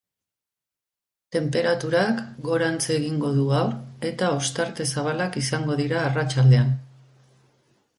[1.35, 3.71] Tenperaturak gorantz egingo du gaur,
[4.13, 6.79] eta ostarte zabalak izango dira arratsaldean.